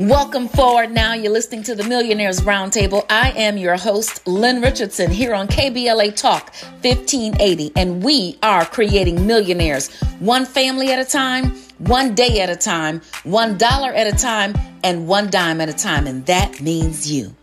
[0.00, 1.12] Welcome forward now.
[1.12, 3.04] You're listening to the Millionaires Roundtable.
[3.10, 9.26] I am your host, Lynn Richardson, here on KBLA Talk 1580, and we are creating
[9.26, 14.16] millionaires one family at a time, one day at a time, one dollar at a
[14.16, 16.06] time, and one dime at a time.
[16.06, 17.36] And that means you.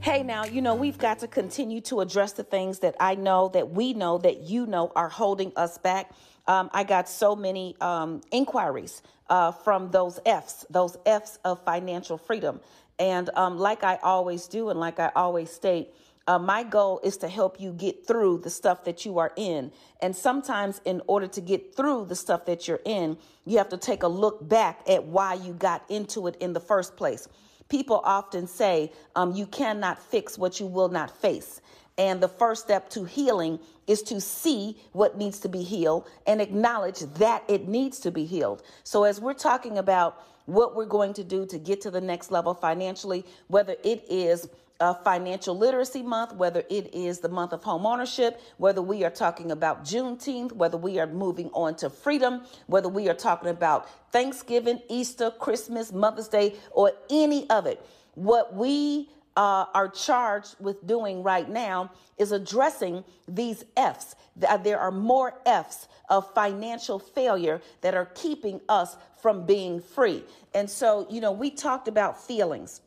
[0.00, 3.48] Hey, now, you know, we've got to continue to address the things that I know,
[3.48, 6.10] that we know, that you know are holding us back.
[6.46, 12.18] Um, I got so many um, inquiries uh, from those F's, those F's of financial
[12.18, 12.60] freedom.
[12.98, 15.88] And um, like I always do, and like I always state,
[16.26, 19.70] uh, my goal is to help you get through the stuff that you are in.
[20.00, 23.76] And sometimes, in order to get through the stuff that you're in, you have to
[23.76, 27.28] take a look back at why you got into it in the first place.
[27.68, 31.60] People often say um, you cannot fix what you will not face.
[31.96, 36.40] And the first step to healing is to see what needs to be healed and
[36.40, 38.62] acknowledge that it needs to be healed.
[38.82, 42.30] So, as we're talking about what we're going to do to get to the next
[42.30, 44.48] level financially, whether it is
[44.80, 49.10] a financial literacy month, whether it is the month of home ownership, whether we are
[49.10, 53.88] talking about Juneteenth, whether we are moving on to freedom, whether we are talking about
[54.10, 57.84] Thanksgiving, Easter, Christmas, Mother's Day, or any of it.
[58.14, 64.14] What we uh, are charged with doing right now is addressing these F's.
[64.46, 70.22] Uh, there are more F's of financial failure that are keeping us from being free.
[70.54, 72.80] And so, you know, we talked about feelings,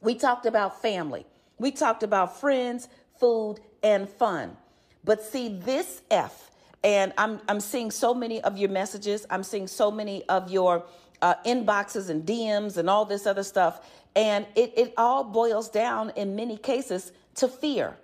[0.00, 1.26] we talked about family,
[1.58, 4.56] we talked about friends, food, and fun.
[5.04, 6.50] But see, this F,
[6.82, 10.84] and I'm, I'm seeing so many of your messages, I'm seeing so many of your
[11.22, 13.80] uh, inboxes and DMs and all this other stuff.
[14.16, 17.96] And it, it all boils down in many cases to fear.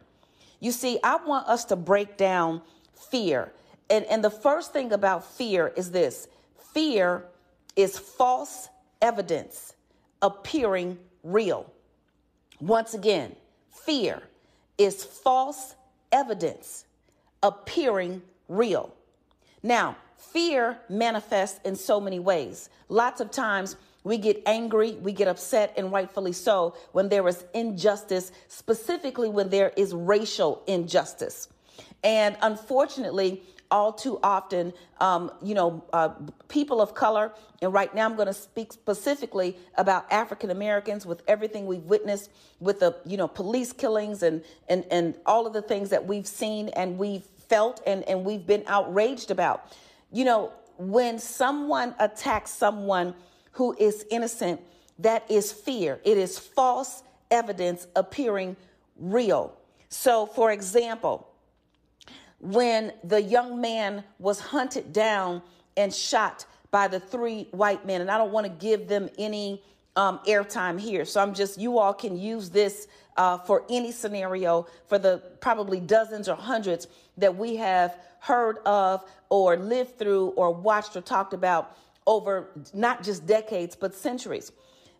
[0.60, 2.62] You see, I want us to break down
[3.10, 3.52] fear.
[3.90, 6.28] And, and the first thing about fear is this
[6.72, 7.24] fear
[7.76, 8.68] is false
[9.02, 9.74] evidence
[10.22, 11.70] appearing real.
[12.60, 13.34] Once again,
[13.70, 14.22] fear
[14.78, 15.74] is false
[16.12, 16.84] evidence
[17.42, 18.94] appearing real.
[19.62, 22.70] Now, fear manifests in so many ways.
[22.88, 27.44] Lots of times we get angry, we get upset, and rightfully so, when there is
[27.54, 31.48] injustice, specifically when there is racial injustice.
[32.04, 36.10] And unfortunately, all too often, um, you know, uh,
[36.48, 37.32] people of color,
[37.62, 42.30] and right now I'm going to speak specifically about African Americans with everything we've witnessed
[42.60, 46.26] with the, you know, police killings and, and, and all of the things that we've
[46.26, 49.72] seen and we've felt and, and we've been outraged about.
[50.12, 53.14] You know, when someone attacks someone
[53.54, 54.60] who is innocent,
[54.98, 56.00] that is fear.
[56.04, 58.56] It is false evidence appearing
[58.98, 59.56] real.
[59.88, 61.28] So, for example,
[62.40, 65.42] when the young man was hunted down
[65.76, 69.62] and shot by the three white men, and I don't want to give them any
[69.96, 71.04] um, airtime here.
[71.04, 75.78] So I'm just, you all can use this uh, for any scenario for the probably
[75.80, 81.34] dozens or hundreds that we have heard of or lived through or watched or talked
[81.34, 81.76] about
[82.06, 84.52] over not just decades, but centuries.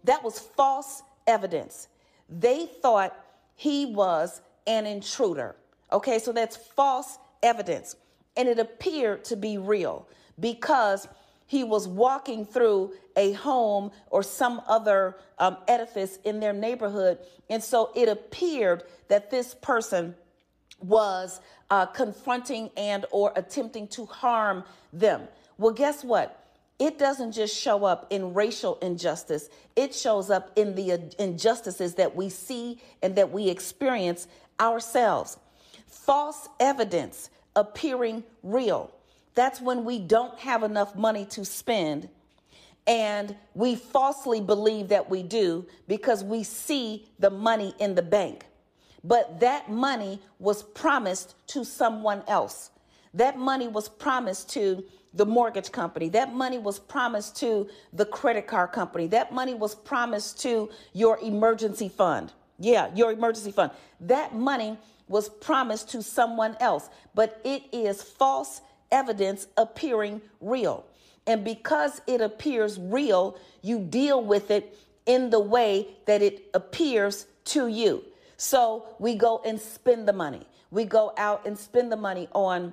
[0.05, 1.89] That was false evidence.
[2.29, 3.17] They thought
[3.55, 5.57] he was an intruder.
[5.93, 7.97] Okay, so that's false evidence.
[8.37, 10.09] And it appeared to be real
[10.41, 11.07] because
[11.47, 17.19] he was walking through a home or some other um, edifice in their neighborhood.
[17.51, 20.15] And so it appeared that this person
[20.81, 21.41] was
[21.71, 25.29] uh, confronting and or attempting to harm them.
[25.59, 26.44] Well, guess what?
[26.79, 32.15] It doesn't just show up in racial injustice, it shows up in the injustices that
[32.15, 34.27] we see and that we experience
[34.61, 35.39] ourselves.
[35.87, 38.93] False evidence appearing real.
[39.35, 42.09] That's when we don't have enough money to spend
[42.87, 48.47] and we falsely believe that we do because we see the money in the bank.
[49.03, 52.71] But that money was promised to someone else.
[53.15, 54.85] That money was promised to
[55.15, 56.09] the mortgage company.
[56.09, 59.07] That money was promised to the credit card company.
[59.07, 62.33] That money was promised to your emergency fund.
[62.59, 63.71] Yeah, your emergency fund.
[64.01, 64.77] That money
[65.09, 70.85] was promised to someone else, but it is false evidence appearing real.
[71.27, 74.77] And because it appears real, you deal with it
[75.07, 78.05] in the way that it appears to you.
[78.37, 80.47] So we go and spend the money.
[80.71, 82.73] We go out and spend the money on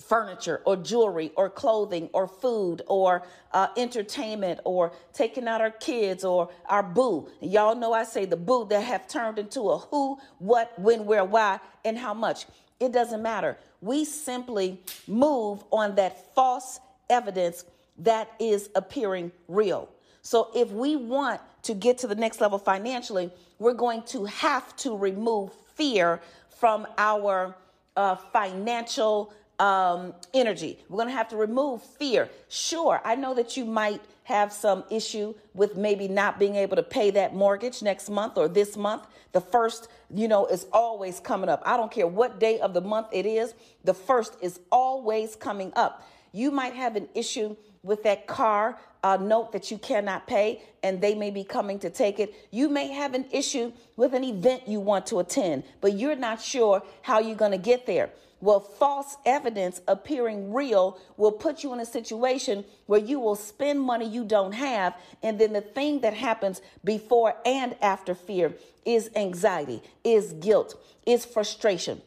[0.00, 3.22] furniture or jewelry or clothing or food or
[3.52, 7.28] uh, entertainment or taking out our kids or our boo.
[7.40, 11.24] Y'all know I say the boo that have turned into a who, what, when, where,
[11.24, 12.46] why, and how much.
[12.80, 13.58] It doesn't matter.
[13.80, 16.80] We simply move on that false
[17.10, 17.64] evidence
[17.98, 19.88] that is appearing real.
[20.22, 24.76] So if we want to get to the next level financially, we're going to have
[24.76, 27.56] to remove fear from our
[27.96, 30.78] uh, financial um, energy.
[30.88, 32.28] We're going to have to remove fear.
[32.48, 36.82] Sure, I know that you might have some issue with maybe not being able to
[36.82, 39.06] pay that mortgage next month or this month.
[39.32, 41.62] The first, you know, is always coming up.
[41.64, 45.72] I don't care what day of the month it is, the first is always coming
[45.76, 46.06] up.
[46.32, 51.00] You might have an issue with that car uh, note that you cannot pay and
[51.00, 52.34] they may be coming to take it.
[52.50, 56.40] You may have an issue with an event you want to attend, but you're not
[56.40, 58.10] sure how you're going to get there.
[58.40, 63.80] Well, false evidence appearing real will put you in a situation where you will spend
[63.80, 64.94] money you don't have.
[65.22, 68.54] And then the thing that happens before and after fear
[68.84, 72.00] is anxiety, is guilt, is frustration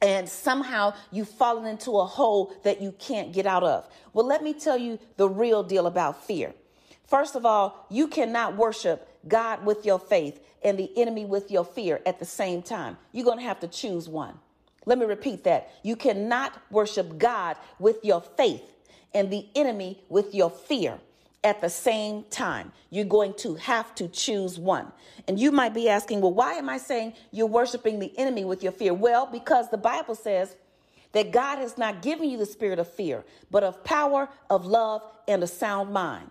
[0.00, 3.88] and somehow you've fallen into a hole that you can't get out of.
[4.12, 6.54] Well, let me tell you the real deal about fear.
[7.06, 11.64] First of all, you cannot worship God with your faith and the enemy with your
[11.64, 12.96] fear at the same time.
[13.12, 14.38] You're going to have to choose one.
[14.88, 15.70] Let me repeat that.
[15.82, 18.62] You cannot worship God with your faith
[19.12, 20.98] and the enemy with your fear
[21.44, 22.72] at the same time.
[22.88, 24.90] You're going to have to choose one.
[25.26, 28.62] And you might be asking, well, why am I saying you're worshiping the enemy with
[28.62, 28.94] your fear?
[28.94, 30.56] Well, because the Bible says
[31.12, 35.02] that God has not given you the spirit of fear, but of power, of love,
[35.28, 36.30] and a sound mind.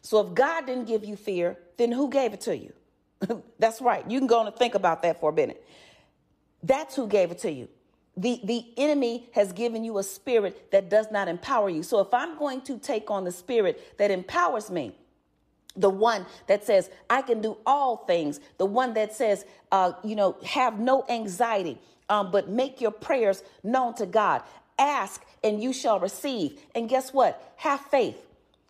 [0.00, 2.72] So if God didn't give you fear, then who gave it to you?
[3.60, 4.10] That's right.
[4.10, 5.64] You can go and think about that for a minute.
[6.64, 7.68] That's who gave it to you.
[8.16, 11.82] The, the enemy has given you a spirit that does not empower you.
[11.82, 14.94] So if I'm going to take on the spirit that empowers me,
[15.76, 20.16] the one that says I can do all things, the one that says, uh, you
[20.16, 21.78] know, have no anxiety,
[22.08, 24.42] um, but make your prayers known to God.
[24.78, 26.60] Ask and you shall receive.
[26.74, 27.54] And guess what?
[27.56, 28.16] Have faith.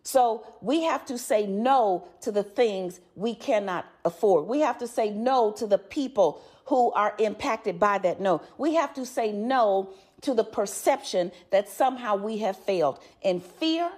[0.03, 4.47] So we have to say no to the things we cannot afford.
[4.47, 8.41] We have to say no to the people who are impacted by that no.
[8.57, 12.99] We have to say no to the perception that somehow we have failed.
[13.23, 13.91] And fear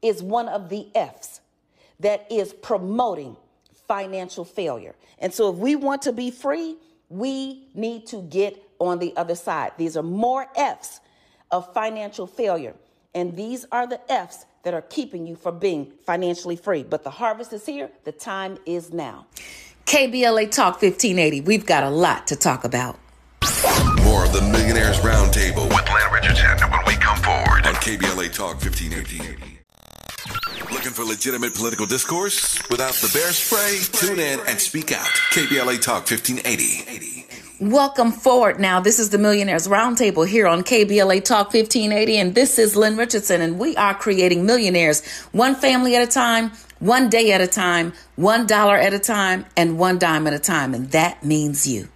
[0.00, 1.40] is one of the F's
[2.00, 3.36] that is promoting
[3.86, 4.94] financial failure.
[5.18, 6.76] And so if we want to be free,
[7.08, 9.72] we need to get on the other side.
[9.76, 11.00] These are more F's
[11.50, 12.74] of financial failure.
[13.14, 16.82] And these are the F's that are keeping you from being financially free.
[16.82, 19.26] But the harvest is here, the time is now.
[19.86, 21.42] KBLA Talk 1580.
[21.42, 22.98] We've got a lot to talk about.
[24.02, 28.62] More of the Millionaires Roundtable with Lynn Richardson when we come forward on KBLA Talk
[28.62, 29.58] 1580.
[30.72, 33.78] Looking for legitimate political discourse without the bear spray?
[33.92, 35.06] Tune in and speak out.
[35.32, 37.26] KBLA Talk 1580.
[37.60, 38.80] Welcome forward now.
[38.80, 43.40] This is the Millionaires Roundtable here on KBLA Talk 1580, and this is Lynn Richardson,
[43.40, 46.50] and we are creating millionaires one family at a time,
[46.82, 50.38] one day at a time, one dollar at a time, and one dime at a
[50.38, 50.74] time.
[50.74, 51.88] And that means you.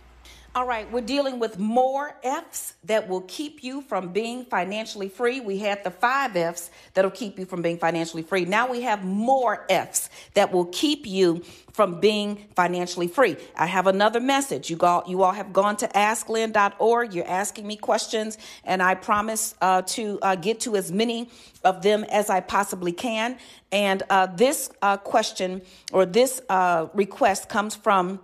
[0.56, 5.38] All right, we're dealing with more F's that will keep you from being financially free.
[5.38, 8.46] We had the five F's that'll keep you from being financially free.
[8.46, 11.42] Now we have more F's that will keep you
[11.74, 13.36] from being financially free.
[13.54, 14.70] I have another message.
[14.70, 17.12] You, all, you all have gone to asklynn.org.
[17.12, 21.28] You're asking me questions, and I promise uh, to uh, get to as many
[21.64, 23.36] of them as I possibly can.
[23.72, 25.60] And uh, this uh, question
[25.92, 28.20] or this uh, request comes from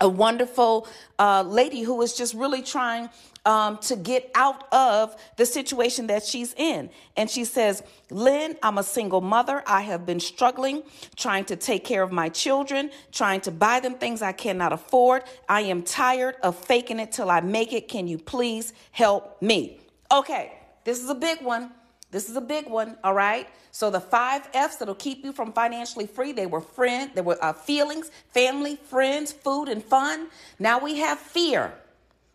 [0.00, 0.86] a wonderful
[1.18, 3.08] uh, lady who is just really trying
[3.44, 6.90] um, to get out of the situation that she's in.
[7.16, 9.62] And she says, Lynn, I'm a single mother.
[9.66, 10.82] I have been struggling,
[11.16, 15.24] trying to take care of my children, trying to buy them things I cannot afford.
[15.48, 17.88] I am tired of faking it till I make it.
[17.88, 19.80] Can you please help me?
[20.12, 20.52] Okay,
[20.84, 21.72] this is a big one.
[22.10, 23.46] This is a big one, all right?
[23.70, 27.38] So the five F's that'll keep you from financially free, they were friend, they were
[27.42, 30.28] uh, feelings, family, friends, food, and fun.
[30.58, 31.74] Now we have fear.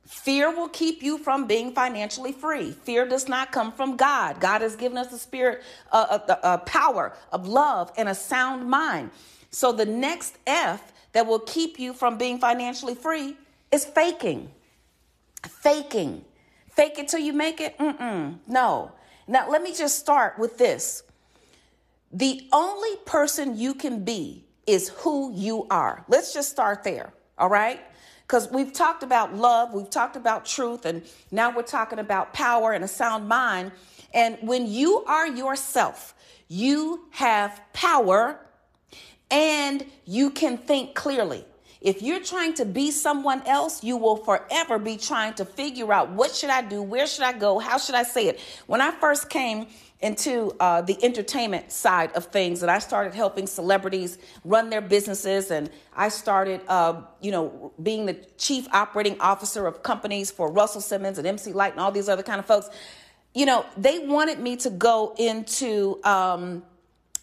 [0.06, 2.72] Fear will keep you from being financially free.
[2.72, 4.40] Fear does not come from God.
[4.40, 8.16] God has given us a spirit, a uh, uh, uh, power of love and a
[8.16, 9.10] sound mind.
[9.50, 13.38] So the next F that will keep you from being financially free
[13.72, 14.52] is faking.
[15.48, 16.26] Faking.
[16.72, 17.78] Fake it till you make it?
[17.78, 18.38] Mm-mm.
[18.48, 18.92] No.
[19.28, 21.04] Now, let me just start with this.
[22.12, 26.06] The only person you can be is who you are.
[26.08, 27.80] Let's just start there, all right?
[28.22, 32.72] Because we've talked about love, we've talked about truth, and now we're talking about power
[32.72, 33.72] and a sound mind.
[34.14, 36.14] And when you are yourself,
[36.48, 38.40] you have power
[39.32, 41.46] and you can think clearly.
[41.84, 46.12] If you're trying to be someone else, you will forever be trying to figure out
[46.12, 48.40] what should I do, where should I go, how should I say it.
[48.68, 49.68] When I first came
[50.04, 55.50] into uh, the entertainment side of things and I started helping celebrities run their businesses
[55.50, 60.82] and I started uh, you know being the chief operating officer of companies for Russell
[60.82, 62.70] Simmons and MC Lyte and all these other kind of folks
[63.34, 66.64] you know they wanted me to go into um,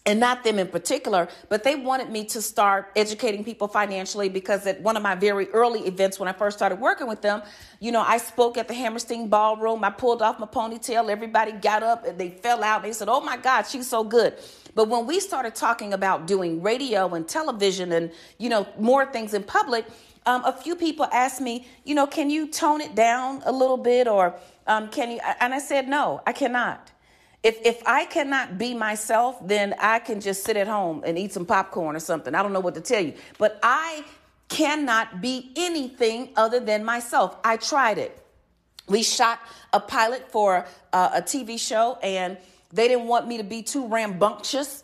[0.05, 4.65] and not them in particular, but they wanted me to start educating people financially because
[4.65, 7.43] at one of my very early events when I first started working with them,
[7.79, 9.83] you know, I spoke at the Hammerstein Ballroom.
[9.83, 11.09] I pulled off my ponytail.
[11.09, 12.81] Everybody got up and they fell out.
[12.81, 14.33] They said, Oh my God, she's so good.
[14.73, 19.33] But when we started talking about doing radio and television and, you know, more things
[19.33, 19.85] in public,
[20.25, 23.77] um, a few people asked me, you know, can you tone it down a little
[23.77, 24.35] bit or
[24.67, 25.19] um, can you?
[25.39, 26.90] And I said, no, I cannot.
[27.43, 31.33] If if I cannot be myself, then I can just sit at home and eat
[31.33, 32.35] some popcorn or something.
[32.35, 34.03] I don't know what to tell you, but I
[34.47, 37.37] cannot be anything other than myself.
[37.43, 38.17] I tried it.
[38.87, 39.39] We shot
[39.73, 42.37] a pilot for uh, a TV show, and
[42.71, 44.83] they didn't want me to be too rambunctious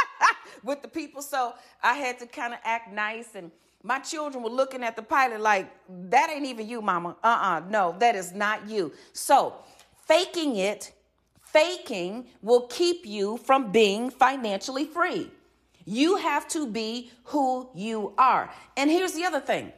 [0.64, 3.50] with the people, so I had to kind of act nice and
[3.86, 5.70] my children were looking at the pilot like,
[6.08, 7.16] that ain't even you, mama.
[7.22, 8.92] Uh uh no, that is not you.
[9.12, 9.56] So,
[10.06, 10.93] faking it
[11.54, 15.30] faking will keep you from being financially free.
[15.86, 18.50] You have to be who you are.
[18.76, 19.72] And here's the other thing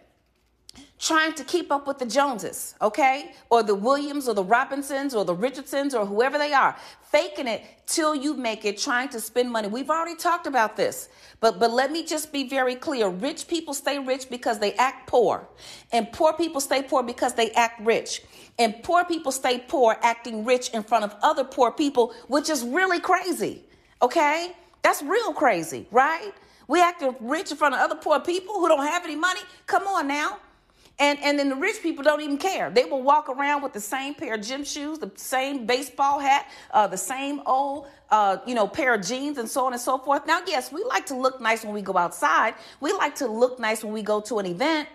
[0.98, 3.32] trying to keep up with the Joneses, okay?
[3.50, 6.76] Or the Williams or the Robinsons or the Richardsons or whoever they are.
[7.02, 9.68] Faking it till you make it, trying to spend money.
[9.68, 11.08] We've already talked about this.
[11.40, 13.08] But but let me just be very clear.
[13.08, 15.46] Rich people stay rich because they act poor.
[15.92, 18.22] And poor people stay poor because they act rich.
[18.58, 22.64] And poor people stay poor acting rich in front of other poor people, which is
[22.64, 23.64] really crazy.
[24.00, 24.52] Okay?
[24.82, 26.32] That's real crazy, right?
[26.68, 29.40] We acting rich in front of other poor people who don't have any money.
[29.66, 30.38] Come on now.
[30.98, 32.70] And, and then the rich people don't even care.
[32.70, 36.48] They will walk around with the same pair of gym shoes, the same baseball hat,
[36.70, 39.98] uh, the same old, uh, you know, pair of jeans, and so on and so
[39.98, 40.26] forth.
[40.26, 42.54] Now, yes, we like to look nice when we go outside.
[42.80, 44.88] We like to look nice when we go to an event.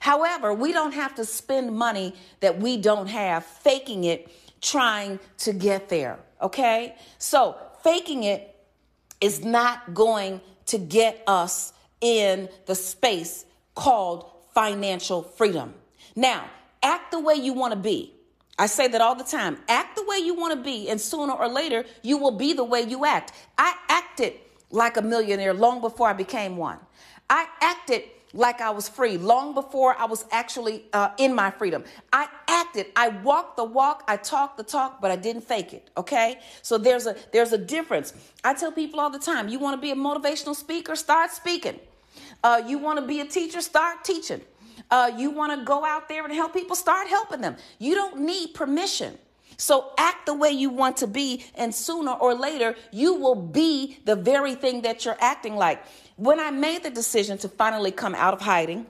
[0.00, 4.30] However, we don't have to spend money that we don't have, faking it,
[4.60, 6.18] trying to get there.
[6.42, 6.94] Okay?
[7.16, 8.54] So, faking it
[9.22, 15.74] is not going to get us in the space called financial freedom.
[16.16, 16.48] Now,
[16.82, 18.14] act the way you want to be.
[18.58, 19.58] I say that all the time.
[19.68, 22.64] Act the way you want to be, and sooner or later, you will be the
[22.64, 23.32] way you act.
[23.58, 24.32] I acted
[24.70, 26.78] like a millionaire long before I became one.
[27.28, 31.84] I acted like I was free long before I was actually uh, in my freedom.
[32.10, 35.90] I acted, I walked the walk, I talked the talk, but I didn't fake it.
[35.98, 38.14] Okay, so there's a there's a difference.
[38.42, 41.78] I tell people all the time: you want to be a motivational speaker, start speaking.
[42.42, 43.60] Uh, you want to be a teacher?
[43.60, 44.40] Start teaching.
[44.90, 46.76] Uh, you want to go out there and help people?
[46.76, 47.56] Start helping them.
[47.78, 49.18] You don't need permission.
[49.56, 53.98] So act the way you want to be, and sooner or later, you will be
[54.04, 55.82] the very thing that you're acting like.
[56.16, 58.86] When I made the decision to finally come out of hiding,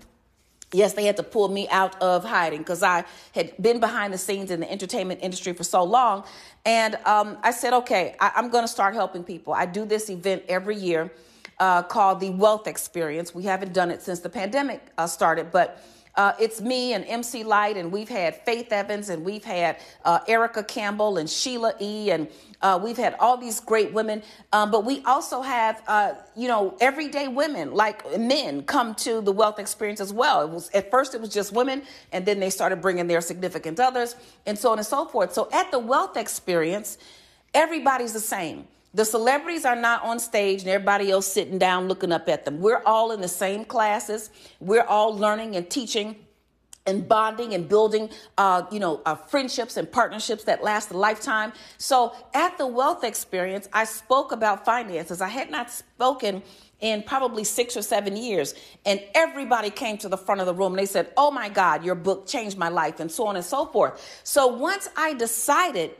[0.72, 4.18] yes, they had to pull me out of hiding because I had been behind the
[4.18, 6.24] scenes in the entertainment industry for so long.
[6.64, 9.52] And um, I said, okay, I- I'm going to start helping people.
[9.52, 11.12] I do this event every year
[11.58, 13.34] uh, called the Wealth Experience.
[13.34, 15.82] We haven't done it since the pandemic uh, started, but
[16.16, 20.20] uh, it's me and MC Lyte, and we've had Faith Evans, and we've had uh,
[20.26, 22.28] Erica Campbell, and Sheila E., and
[22.62, 24.22] uh, we've had all these great women.
[24.50, 29.32] Um, but we also have, uh, you know, everyday women, like men, come to the
[29.32, 30.42] wealth experience as well.
[30.42, 31.82] It was at first it was just women,
[32.12, 35.34] and then they started bringing their significant others, and so on and so forth.
[35.34, 36.96] So at the wealth experience,
[37.52, 38.66] everybody's the same.
[38.96, 42.60] The celebrities are not on stage and everybody else sitting down looking up at them.
[42.60, 44.30] We're all in the same classes.
[44.58, 46.16] We're all learning and teaching
[46.86, 51.52] and bonding and building, uh, you know, uh, friendships and partnerships that last a lifetime.
[51.76, 55.20] So at the wealth experience, I spoke about finances.
[55.20, 56.42] I had not spoken
[56.80, 58.54] in probably six or seven years.
[58.86, 61.84] And everybody came to the front of the room and they said, Oh my God,
[61.84, 64.22] your book changed my life, and so on and so forth.
[64.24, 65.90] So once I decided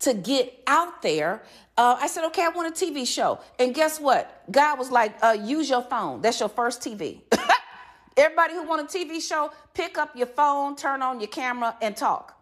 [0.00, 1.42] to get out there,
[1.76, 3.40] uh, I said, okay, I want a TV show.
[3.58, 4.44] And guess what?
[4.50, 6.20] God was like, uh, use your phone.
[6.20, 7.20] That's your first TV.
[8.16, 11.96] Everybody who want a TV show, pick up your phone, turn on your camera, and
[11.96, 12.40] talk.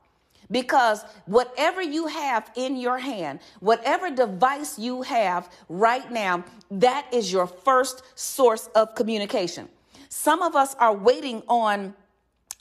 [0.50, 7.32] Because whatever you have in your hand, whatever device you have right now, that is
[7.32, 9.68] your first source of communication.
[10.10, 11.94] Some of us are waiting on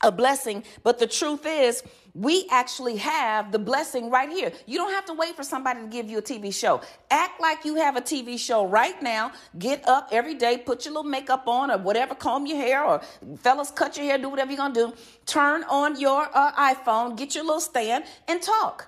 [0.04, 0.64] a blessing.
[0.84, 1.84] But the truth is,
[2.14, 4.52] we actually have the blessing right here.
[4.66, 6.82] You don't have to wait for somebody to give you a TV show.
[7.10, 9.32] Act like you have a TV show right now.
[9.58, 13.02] Get up every day, put your little makeup on or whatever, comb your hair, or
[13.40, 14.94] fellas, cut your hair, do whatever you're going to do.
[15.26, 18.88] Turn on your uh, iPhone, get your little stand, and talk.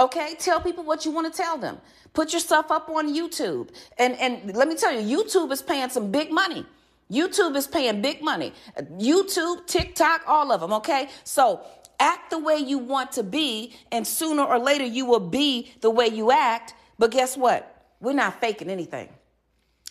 [0.00, 0.34] Okay?
[0.38, 1.78] Tell people what you want to tell them.
[2.14, 3.70] Put your stuff up on YouTube.
[3.98, 6.66] And, and let me tell you, YouTube is paying some big money.
[7.10, 8.52] YouTube is paying big money.
[8.92, 11.08] YouTube, TikTok, all of them, okay?
[11.24, 11.60] So
[12.02, 15.90] act the way you want to be, and sooner or later you will be the
[15.90, 16.74] way you act.
[16.98, 17.68] But guess what?
[18.00, 19.08] We're not faking anything,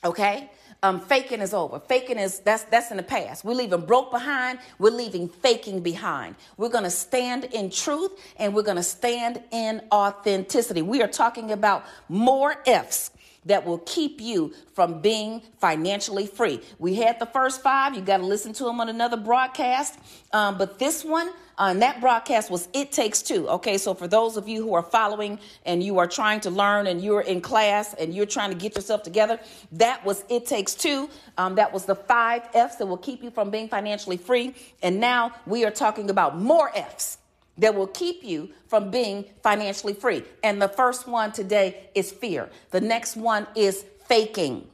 [0.03, 0.51] okay?
[0.83, 1.79] Um, faking is over.
[1.79, 3.45] Faking is that's that's in the past.
[3.45, 4.57] We're leaving broke behind.
[4.79, 6.35] We're leaving faking behind.
[6.57, 10.81] We're gonna stand in truth and we're gonna stand in authenticity.
[10.81, 13.11] We are talking about more F's
[13.45, 16.61] that will keep you from being financially free.
[16.79, 17.95] We had the first five.
[17.95, 19.97] You got to listen to them on another broadcast.
[20.31, 23.47] Um, but this one, uh, and that broadcast was It Takes Two.
[23.49, 26.87] Okay, so for those of you who are following and you are trying to learn
[26.87, 29.39] and you're in class and you're trying to get yourself together,
[29.73, 31.09] that was It Takes Two.
[31.37, 34.55] Um, that was the five F's that will keep you from being financially free.
[34.81, 37.17] And now we are talking about more F's
[37.57, 40.23] that will keep you from being financially free.
[40.43, 42.49] And the first one today is fear.
[42.71, 44.67] The next one is faking.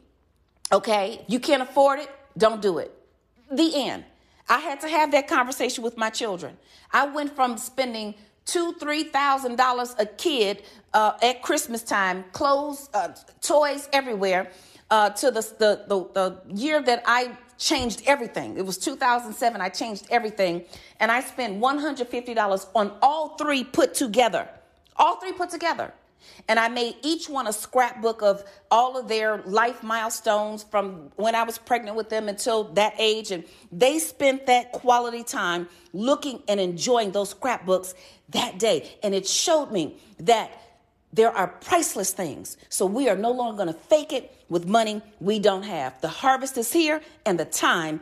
[0.71, 1.23] Okay?
[1.27, 2.91] You can't afford it, don't do it.
[3.51, 4.03] The end.
[4.49, 6.57] I had to have that conversation with my children.
[6.91, 8.15] I went from spending
[8.45, 13.09] two, three thousand dollars a kid uh, at Christmas time, clothes, uh,
[13.41, 14.51] toys everywhere,
[14.89, 18.57] uh, to the, the the the year that I changed everything.
[18.57, 19.61] It was 2007.
[19.61, 20.63] I changed everything.
[20.99, 24.47] And I spent $150 on all three put together.
[24.95, 25.93] All three put together.
[26.47, 31.35] And I made each one a scrapbook of all of their life milestones from when
[31.35, 33.31] I was pregnant with them until that age.
[33.31, 37.93] And they spent that quality time looking and enjoying those scrapbooks
[38.29, 38.89] that day.
[39.03, 40.51] And it showed me that
[41.13, 42.57] there are priceless things.
[42.69, 45.99] So we are no longer going to fake it with money we don't have.
[46.01, 48.01] The harvest is here and the time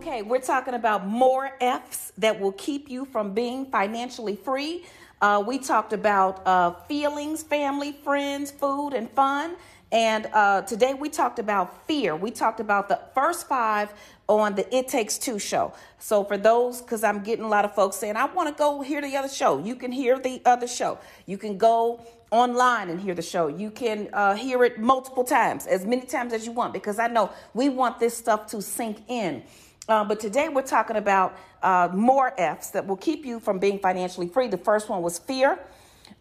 [0.00, 4.86] Okay, we're talking about more F's that will keep you from being financially free.
[5.20, 9.56] Uh, we talked about uh, feelings, family, friends, food, and fun.
[9.92, 12.16] And uh, today we talked about fear.
[12.16, 13.92] We talked about the first five
[14.26, 15.74] on the It Takes Two show.
[15.98, 18.80] So for those, because I'm getting a lot of folks saying, I want to go
[18.80, 19.62] hear the other show.
[19.62, 20.98] You can hear the other show.
[21.26, 23.48] You can go online and hear the show.
[23.48, 27.08] You can uh, hear it multiple times, as many times as you want, because I
[27.08, 29.42] know we want this stuff to sink in.
[29.90, 33.76] Uh, but today we're talking about uh, more F's that will keep you from being
[33.80, 34.46] financially free.
[34.46, 35.58] The first one was fear.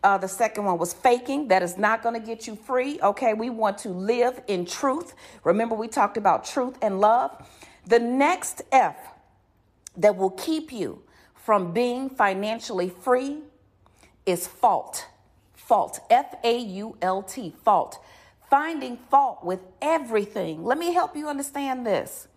[0.01, 1.49] Uh, the second one was faking.
[1.49, 2.99] That is not going to get you free.
[2.99, 5.13] Okay, we want to live in truth.
[5.43, 7.47] Remember, we talked about truth and love.
[7.85, 8.95] The next F
[9.97, 11.03] that will keep you
[11.35, 13.37] from being financially free
[14.25, 15.05] is fault.
[15.53, 15.99] Fault.
[16.09, 17.53] F A U L T.
[17.63, 18.03] Fault.
[18.49, 20.63] Finding fault with everything.
[20.63, 22.27] Let me help you understand this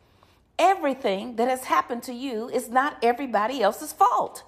[0.62, 4.44] everything that has happened to you is not everybody else's fault.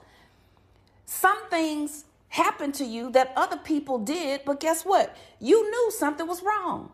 [1.07, 5.17] Some things happened to you that other people did, but guess what?
[5.41, 6.93] You knew something was wrong.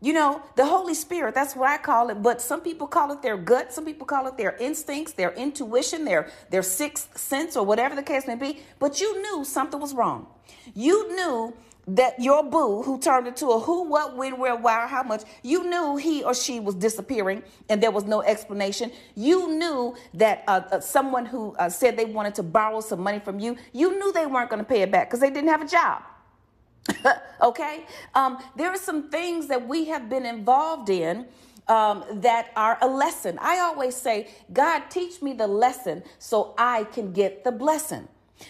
[0.00, 3.22] You know, the Holy Spirit, that's what I call it, but some people call it
[3.22, 7.64] their gut, some people call it their instincts, their intuition, their their sixth sense or
[7.64, 10.26] whatever the case may be, but you knew something was wrong.
[10.74, 11.54] You knew
[11.88, 15.68] that your boo, who turned into a who, what, when, where, why, how much, you
[15.68, 18.92] knew he or she was disappearing and there was no explanation.
[19.14, 23.20] You knew that uh, uh, someone who uh, said they wanted to borrow some money
[23.20, 25.62] from you, you knew they weren't going to pay it back because they didn't have
[25.62, 26.02] a job.
[27.42, 27.86] okay?
[28.14, 31.26] Um, there are some things that we have been involved in.
[31.70, 33.38] Um, that are a lesson.
[33.42, 38.08] I always say, God, teach me the lesson so I can get the blessing.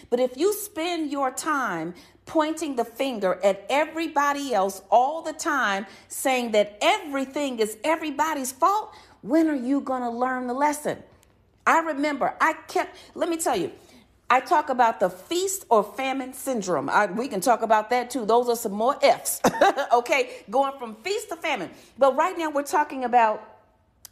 [0.09, 1.93] But if you spend your time
[2.25, 8.93] pointing the finger at everybody else all the time, saying that everything is everybody's fault,
[9.21, 11.01] when are you going to learn the lesson?
[11.65, 13.71] I remember I kept, let me tell you,
[14.29, 16.87] I talk about the feast or famine syndrome.
[16.87, 18.25] I, we can talk about that too.
[18.25, 19.41] Those are some more F's.
[19.93, 21.71] okay, going from feast to famine.
[21.97, 23.43] But right now we're talking about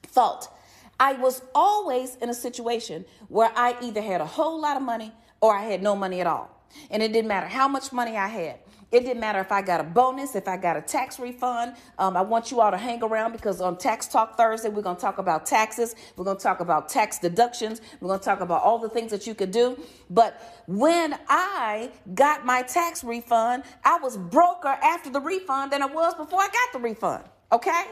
[0.07, 0.51] fault.
[0.99, 5.11] I was always in a situation where I either had a whole lot of money
[5.41, 6.49] or I had no money at all.
[6.91, 8.59] And it didn't matter how much money I had.
[8.89, 11.75] It didn't matter if I got a bonus, if I got a tax refund.
[11.99, 14.95] Um, I want you all to hang around because on Tax Talk Thursday, we're going
[14.95, 15.93] to talk about taxes.
[16.15, 17.81] We're going to talk about tax deductions.
[17.99, 19.77] We're going to talk about all the things that you could do.
[20.09, 25.87] But when I got my tax refund, I was broker after the refund than I
[25.87, 27.25] was before I got the refund.
[27.51, 27.83] Okay?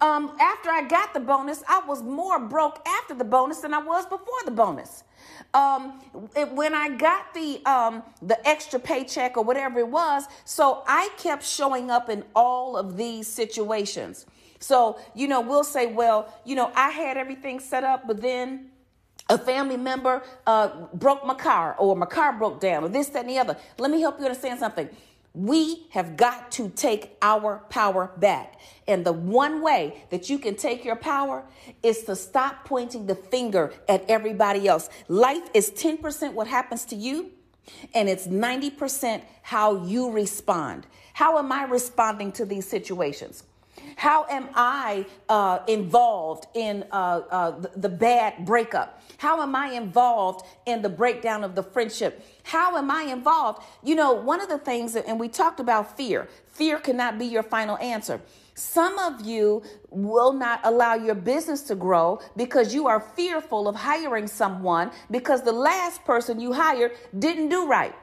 [0.00, 3.78] Um, after I got the bonus, I was more broke after the bonus than I
[3.78, 5.04] was before the bonus.
[5.54, 6.00] Um,
[6.36, 11.10] it, when I got the um, the extra paycheck or whatever it was, so I
[11.18, 14.26] kept showing up in all of these situations.
[14.58, 18.70] So you know, we'll say, well, you know, I had everything set up, but then
[19.28, 23.20] a family member uh, broke my car, or my car broke down, or this, that,
[23.20, 23.56] and the other.
[23.78, 24.88] Let me help you understand something.
[25.34, 28.60] We have got to take our power back.
[28.86, 31.44] And the one way that you can take your power
[31.82, 34.90] is to stop pointing the finger at everybody else.
[35.08, 37.30] Life is 10% what happens to you,
[37.94, 40.86] and it's 90% how you respond.
[41.14, 43.44] How am I responding to these situations?
[43.96, 49.02] How am I uh, involved in uh, uh, the, the bad breakup?
[49.18, 52.24] How am I involved in the breakdown of the friendship?
[52.42, 53.62] How am I involved?
[53.82, 57.42] You know, one of the things, and we talked about fear, fear cannot be your
[57.42, 58.20] final answer.
[58.54, 63.76] Some of you will not allow your business to grow because you are fearful of
[63.76, 67.94] hiring someone because the last person you hired didn't do right.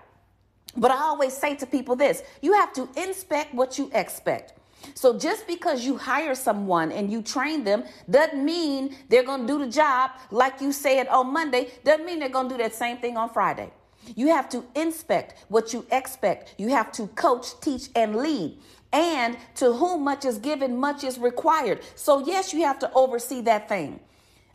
[0.75, 4.53] But I always say to people this you have to inspect what you expect.
[4.93, 9.47] So just because you hire someone and you train them doesn't mean they're going to
[9.47, 12.73] do the job like you said on Monday, doesn't mean they're going to do that
[12.73, 13.71] same thing on Friday.
[14.15, 16.55] You have to inspect what you expect.
[16.57, 18.57] You have to coach, teach, and lead.
[18.91, 21.81] And to whom much is given, much is required.
[21.95, 23.99] So, yes, you have to oversee that thing.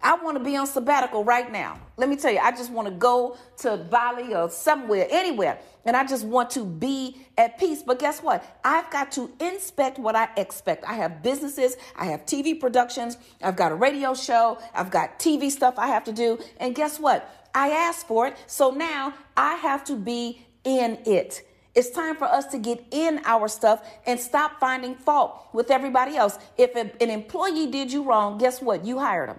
[0.05, 1.81] I want to be on sabbatical right now.
[1.97, 5.97] Let me tell you, I just want to go to Bali or somewhere, anywhere, and
[5.97, 7.83] I just want to be at peace.
[7.83, 8.45] But guess what?
[8.63, 10.85] I've got to inspect what I expect.
[10.85, 15.51] I have businesses, I have TV productions, I've got a radio show, I've got TV
[15.51, 16.39] stuff I have to do.
[16.61, 17.49] And guess what?
[17.55, 21.49] I asked for it, so now I have to be in it.
[21.75, 26.15] It's time for us to get in our stuff and stop finding fault with everybody
[26.15, 26.39] else.
[26.59, 28.85] If an employee did you wrong, guess what?
[28.85, 29.39] You hired them.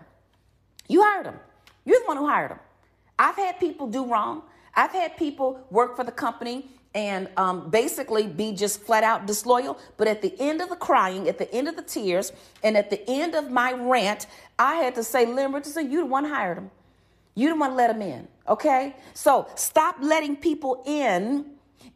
[0.88, 1.39] You hired them.
[1.86, 2.60] You're the one who hired them.
[3.17, 4.43] I've had people do wrong.
[4.76, 9.78] I've had people work for the company and um, basically be just flat out disloyal.
[9.98, 12.32] But at the end of the crying, at the end of the tears,
[12.63, 16.06] and at the end of my rant, I had to say, Lynn Richardson, you the
[16.06, 16.71] one who hired him.
[17.36, 18.28] You the one let him in.
[18.48, 18.95] Okay?
[19.13, 21.45] So stop letting people in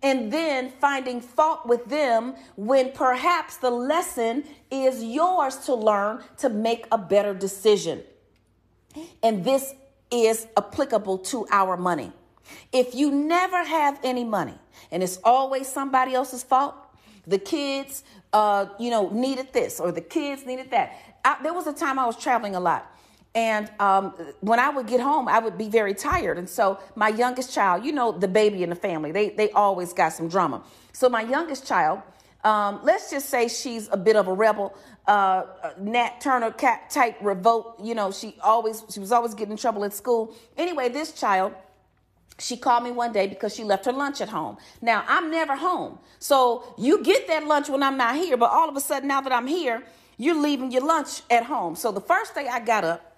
[0.04, 6.50] and then finding fault with them when perhaps the lesson is yours to learn to
[6.50, 8.04] make a better decision.
[9.24, 9.74] And this
[10.12, 12.12] is applicable to our money.
[12.72, 14.56] If you never have any money
[14.92, 16.76] and it's always somebody else's fault,
[17.28, 20.98] the kids, uh, you know, needed this or the kids needed that.
[21.24, 22.92] I, there was a time I was traveling a lot.
[23.36, 26.40] And um, when I would get home, I would be very tired.
[26.40, 29.94] And so my youngest child, you know, the baby in the family, they, they always
[29.94, 30.64] got some drama.
[30.94, 32.02] So my youngest child,
[32.44, 34.76] um, let's just say she's a bit of a rebel,
[35.08, 35.44] uh,
[35.78, 37.80] Nat Turner type revolt.
[37.84, 40.36] You know, she always she was always getting in trouble at school.
[40.58, 41.54] Anyway, this child.
[42.42, 44.56] She called me one day because she left her lunch at home.
[44.82, 46.00] Now, I'm never home.
[46.20, 49.20] So you get that lunch when I'm not here, but all of a sudden, now
[49.20, 49.84] that I'm here,
[50.18, 51.76] you're leaving your lunch at home.
[51.76, 53.09] So the first day I got up,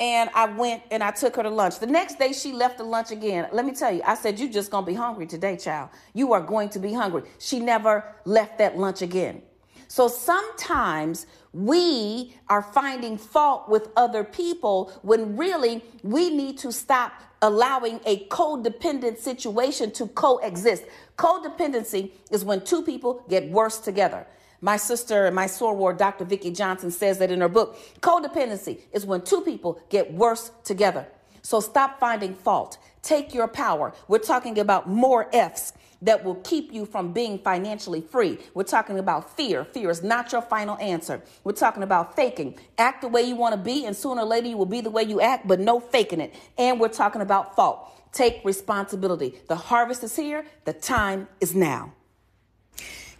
[0.00, 1.80] and I went and I took her to lunch.
[1.80, 3.48] The next day she left the lunch again.
[3.52, 5.90] Let me tell you, I said, You're just gonna be hungry today, child.
[6.14, 7.22] You are going to be hungry.
[7.38, 9.42] She never left that lunch again.
[9.88, 17.12] So sometimes we are finding fault with other people when really we need to stop
[17.40, 20.84] allowing a codependent situation to coexist.
[21.16, 24.26] Codependency is when two people get worse together.
[24.60, 26.24] My sister and my soror, Dr.
[26.24, 27.78] Vicki Johnson, says that in her book.
[28.00, 31.06] Codependency is when two people get worse together.
[31.42, 32.78] So stop finding fault.
[33.02, 33.94] Take your power.
[34.08, 38.38] We're talking about more F's that will keep you from being financially free.
[38.54, 39.64] We're talking about fear.
[39.64, 41.22] Fear is not your final answer.
[41.44, 42.58] We're talking about faking.
[42.76, 44.90] Act the way you want to be, and sooner or later you will be the
[44.90, 46.34] way you act, but no faking it.
[46.56, 48.12] And we're talking about fault.
[48.12, 49.40] Take responsibility.
[49.48, 51.92] The harvest is here, the time is now.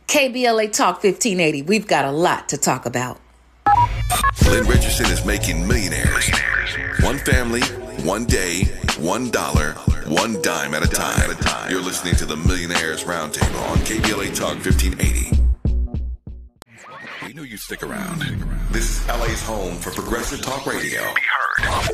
[0.08, 1.62] KBLA Talk 1580.
[1.62, 3.20] We've got a lot to talk about.
[4.46, 6.30] Lynn Richardson is making millionaires.
[7.02, 7.60] One family,
[8.04, 8.64] one day,
[8.98, 9.72] one dollar,
[10.06, 11.70] one dime at a time.
[11.70, 15.42] You're listening to the Millionaires Roundtable on KBLA Talk 1580
[17.26, 18.20] We knew you'd stick around.
[18.70, 21.02] This is LA's home for progressive talk radio.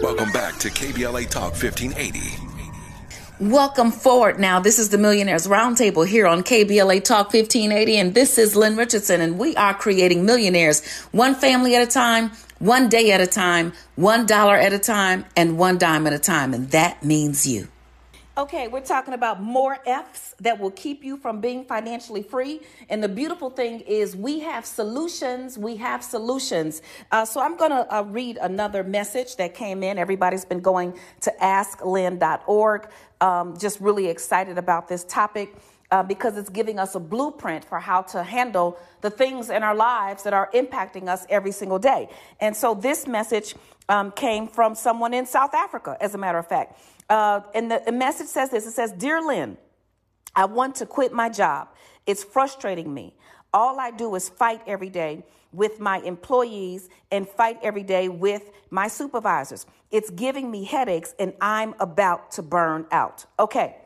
[0.01, 2.54] Welcome back to KBLA Talk 1580.
[3.41, 4.61] Welcome forward now.
[4.61, 9.21] This is the Millionaires Roundtable here on KBLA Talk 1580, and this is Lynn Richardson,
[9.21, 13.73] and we are creating millionaires one family at a time, one day at a time,
[13.97, 17.67] one dollar at a time, and one dime at a time, and that means you.
[18.37, 22.63] Okay, we're talking about more F's that will keep you from being financially free.
[22.89, 25.57] And the beautiful thing is, we have solutions.
[25.57, 26.83] We have solutions.
[27.13, 29.99] Uh, so I'm going to uh, read another message that came in.
[29.99, 32.89] Everybody's been going to asklynn.org.
[33.25, 35.55] Um, just really excited about this topic.
[35.91, 39.77] Uh, because it's giving us a blueprint for how to handle the things in our
[39.77, 42.09] lives that are impacting us every single day.
[42.41, 43.55] And so this message
[43.89, 46.81] um, came from someone in South Africa, as a matter of fact.
[47.09, 49.57] Uh, and the, the message says this it says, Dear Lynn,
[50.35, 51.69] I want to quit my job.
[52.07, 53.15] It's frustrating me.
[53.53, 55.23] All I do is fight every day
[55.55, 59.67] with my employees and fight every day with my supervisors.
[59.91, 63.25] It's giving me headaches and I'm about to burn out.
[63.39, 63.77] Okay.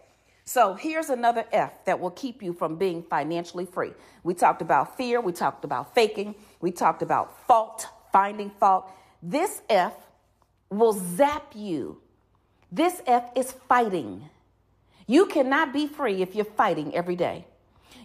[0.45, 3.93] So here's another F that will keep you from being financially free.
[4.23, 8.91] We talked about fear, we talked about faking, we talked about fault, finding fault.
[9.23, 9.93] This F
[10.71, 12.01] will zap you
[12.71, 14.29] this F is fighting.
[15.07, 17.47] You cannot be free if you're fighting every day.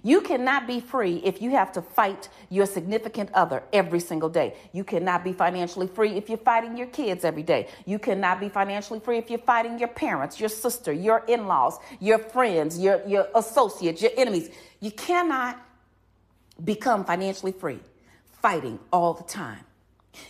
[0.06, 4.56] You cannot be free if you have to fight your significant other every single day.
[4.74, 7.70] You cannot be financially free if you're fighting your kids every day.
[7.86, 11.80] You cannot be financially free if you're fighting your parents, your sister, your in laws,
[12.02, 14.50] your friends, your, your associates, your enemies.
[14.82, 15.66] You cannot
[16.64, 17.80] become financially free
[18.42, 19.64] fighting all the time.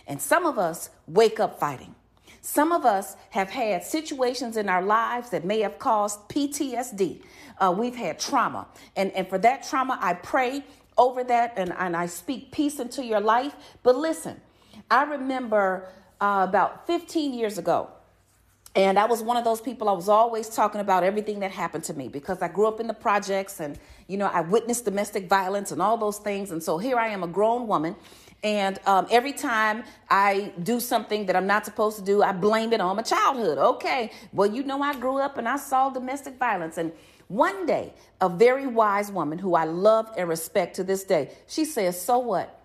[0.06, 1.96] And some of us wake up fighting.
[2.44, 7.22] Some of us have had situations in our lives that may have caused PTSD.
[7.58, 8.66] Uh, we've had trauma.
[8.96, 10.62] And, and for that trauma, I pray
[10.98, 13.54] over that and, and I speak peace into your life.
[13.82, 14.38] But listen,
[14.90, 15.88] I remember
[16.20, 17.88] uh, about 15 years ago,
[18.76, 21.84] and I was one of those people, I was always talking about everything that happened
[21.84, 25.30] to me because I grew up in the projects and, you know, I witnessed domestic
[25.30, 26.50] violence and all those things.
[26.50, 27.96] And so here I am, a grown woman,
[28.44, 32.74] and um, every time I do something that I'm not supposed to do, I blame
[32.74, 33.56] it on my childhood.
[33.56, 36.76] Okay, well, you know, I grew up and I saw domestic violence.
[36.76, 36.92] And
[37.28, 41.64] one day, a very wise woman who I love and respect to this day, she
[41.64, 42.60] says, So what?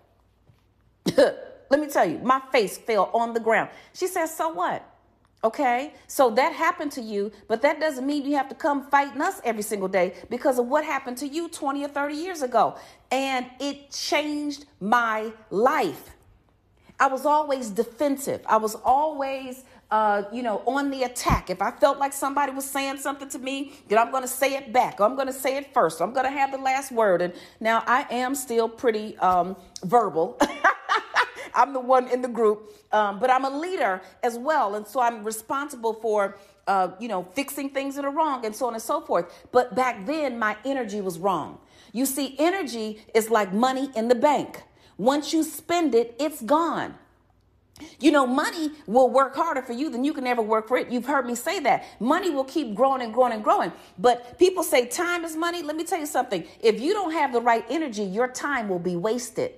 [1.16, 3.70] Let me tell you, my face fell on the ground.
[3.94, 4.86] She says, So what?
[5.42, 9.22] Okay, so that happened to you, but that doesn't mean you have to come fighting
[9.22, 12.76] us every single day because of what happened to you 20 or 30 years ago.
[13.10, 16.10] And it changed my life.
[17.00, 18.42] I was always defensive.
[18.46, 21.48] I was always, uh, you know, on the attack.
[21.48, 24.56] If I felt like somebody was saying something to me, then I'm going to say
[24.56, 25.00] it back.
[25.00, 26.02] I'm going to say it first.
[26.02, 27.22] I'm going to have the last word.
[27.22, 30.38] And now I am still pretty um, verbal.
[31.54, 34.74] I'm the one in the group, um, but I'm a leader as well.
[34.74, 38.66] And so I'm responsible for, uh, you know, fixing things that are wrong and so
[38.66, 39.48] on and so forth.
[39.52, 41.58] But back then, my energy was wrong.
[41.92, 44.62] You see, energy is like money in the bank.
[44.96, 46.94] Once you spend it, it's gone.
[47.98, 50.90] You know, money will work harder for you than you can ever work for it.
[50.90, 51.84] You've heard me say that.
[52.00, 53.72] Money will keep growing and growing and growing.
[53.98, 55.62] But people say time is money.
[55.62, 56.44] Let me tell you something.
[56.60, 59.54] If you don't have the right energy, your time will be wasted.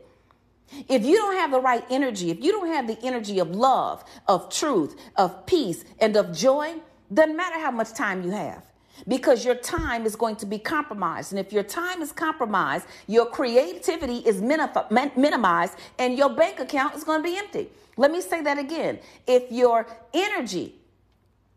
[0.89, 4.05] If you don't have the right energy, if you don't have the energy of love,
[4.29, 6.75] of truth, of peace, and of joy,
[7.13, 8.65] doesn't matter how much time you have
[9.09, 11.33] because your time is going to be compromised.
[11.33, 17.05] And if your time is compromised, your creativity is minimized and your bank account is
[17.05, 17.69] going to be empty.
[17.97, 19.01] Let me say that again.
[19.27, 20.77] If your energy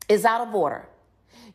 [0.10, 0.88] is out of order,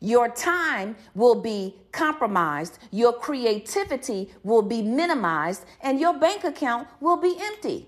[0.01, 7.17] your time will be compromised, your creativity will be minimized, and your bank account will
[7.17, 7.87] be empty.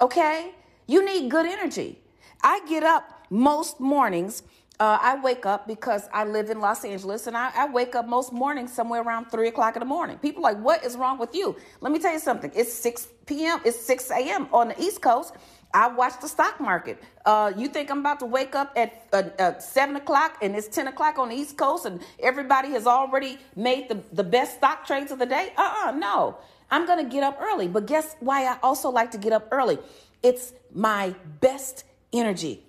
[0.00, 0.52] Okay?
[0.86, 2.00] You need good energy.
[2.42, 4.42] I get up most mornings.
[4.78, 8.06] Uh, I wake up because I live in Los Angeles and I, I, wake up
[8.06, 10.18] most mornings somewhere around 3 o'clock in the morning.
[10.18, 11.56] People like, what is wrong with you?
[11.80, 12.50] Let me tell you something.
[12.54, 14.48] It's 6 p.m., it's 6 a.m.
[14.52, 15.34] on the East Coast.
[15.76, 17.02] I watch the stock market.
[17.26, 20.68] Uh, you think I'm about to wake up at, uh, at, seven o'clock and it's
[20.68, 24.86] 10 o'clock on the East Coast and everybody has already made the, the best stock
[24.86, 25.52] trades of the day?
[25.54, 26.38] Uh uh no.
[26.70, 27.68] I'm going to get up early.
[27.68, 29.78] But guess why I also like to get up early?
[30.22, 32.64] It's my best energy.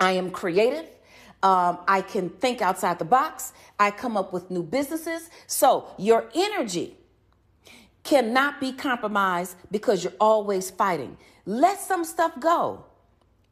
[0.00, 0.86] I am creative.
[1.42, 3.52] Um, I can think outside the box.
[3.78, 5.28] I come up with new businesses.
[5.46, 6.96] So your energy
[8.04, 11.18] cannot be compromised because you're always fighting.
[11.44, 12.84] Let some stuff go.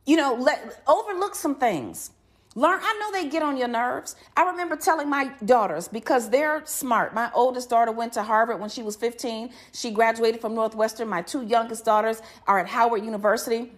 [0.07, 2.11] You know, let overlook some things.
[2.57, 4.17] Learn, I know they get on your nerves.
[4.37, 7.15] I remember telling my daughters because they're smart.
[7.15, 9.51] My oldest daughter went to Harvard when she was 15.
[9.73, 11.09] She graduated from Northwestern.
[11.09, 13.71] My two youngest daughters are at Howard University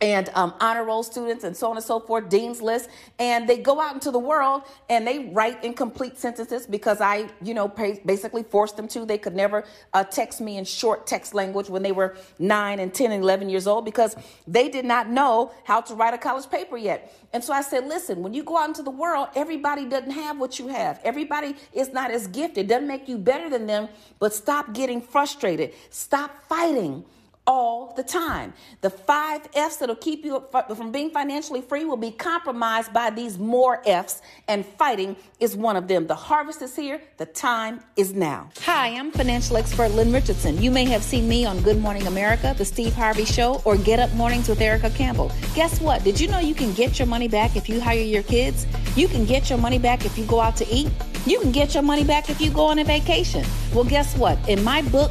[0.00, 3.58] and um, honor roll students and so on and so forth, dean's list, and they
[3.58, 8.42] go out into the world and they write incomplete sentences because I, you know, basically
[8.42, 9.04] forced them to.
[9.04, 12.92] They could never uh, text me in short text language when they were nine and
[12.94, 16.48] 10 and 11 years old because they did not know how to write a college
[16.50, 17.14] paper yet.
[17.32, 20.38] And so I said, listen, when you go out into the world, everybody doesn't have
[20.38, 21.00] what you have.
[21.04, 22.64] Everybody is not as gifted.
[22.64, 25.74] It doesn't make you better than them, but stop getting frustrated.
[25.90, 27.04] Stop fighting
[27.46, 28.52] all the time.
[28.80, 30.44] The five F's that'll keep you
[30.76, 35.76] from being financially free will be compromised by these more F's, and fighting is one
[35.76, 36.06] of them.
[36.06, 38.50] The harvest is here, the time is now.
[38.60, 40.60] Hi, I'm financial expert Lynn Richardson.
[40.62, 43.98] You may have seen me on Good Morning America, The Steve Harvey Show, or Get
[43.98, 45.32] Up Mornings with Erica Campbell.
[45.54, 46.04] Guess what?
[46.04, 48.66] Did you know you can get your money back if you hire your kids?
[48.96, 50.90] You can get your money back if you go out to eat.
[51.26, 53.44] You can get your money back if you go on a vacation.
[53.74, 54.38] Well, guess what?
[54.48, 55.10] In my book,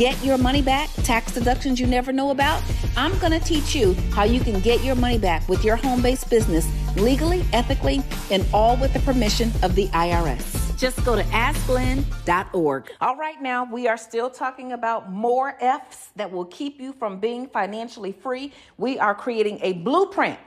[0.00, 2.62] Get Your Money Back Tax Deductions You Never Know About,
[2.96, 6.00] I'm going to teach you how you can get your money back with your home
[6.00, 10.78] based business legally, ethically, and all with the permission of the IRS.
[10.78, 12.90] Just go to asklynn.org.
[13.02, 17.20] All right, now we are still talking about more F's that will keep you from
[17.20, 18.54] being financially free.
[18.78, 20.38] We are creating a blueprint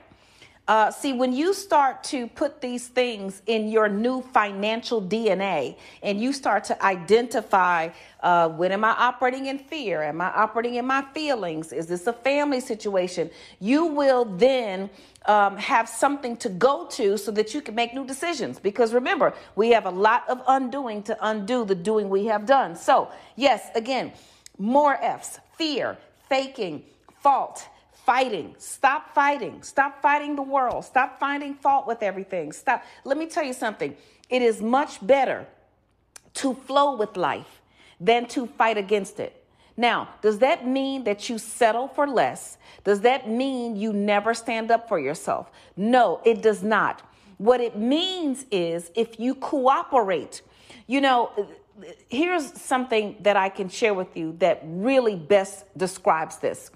[0.66, 6.18] uh, see, when you start to put these things in your new financial DNA and
[6.18, 10.02] you start to identify uh, when am I operating in fear?
[10.02, 11.70] Am I operating in my feelings?
[11.70, 13.30] Is this a family situation?
[13.60, 14.88] You will then
[15.26, 18.58] um, have something to go to so that you can make new decisions.
[18.58, 22.74] Because remember, we have a lot of undoing to undo the doing we have done.
[22.74, 24.12] So, yes, again,
[24.56, 25.98] more F's fear,
[26.30, 26.84] faking,
[27.20, 27.68] fault
[28.04, 28.54] fighting.
[28.58, 29.62] Stop fighting.
[29.62, 30.84] Stop fighting the world.
[30.84, 32.52] Stop finding fault with everything.
[32.52, 32.84] Stop.
[33.04, 33.96] Let me tell you something.
[34.28, 35.46] It is much better
[36.34, 37.60] to flow with life
[38.00, 39.44] than to fight against it.
[39.76, 42.58] Now, does that mean that you settle for less?
[42.84, 45.50] Does that mean you never stand up for yourself?
[45.76, 47.02] No, it does not.
[47.38, 50.42] What it means is if you cooperate,
[50.86, 51.32] you know,
[52.08, 56.70] here's something that I can share with you that really best describes this.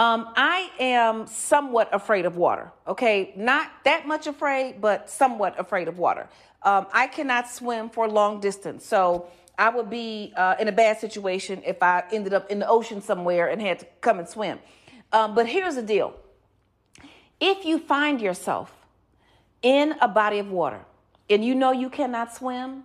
[0.00, 2.72] Um, I am somewhat afraid of water.
[2.88, 6.26] Okay, not that much afraid, but somewhat afraid of water.
[6.62, 9.26] Um, I cannot swim for long distance, so
[9.58, 13.02] I would be uh, in a bad situation if I ended up in the ocean
[13.02, 14.58] somewhere and had to come and swim.
[15.12, 16.14] Um, but here's the deal:
[17.38, 18.74] if you find yourself
[19.60, 20.80] in a body of water
[21.28, 22.84] and you know you cannot swim,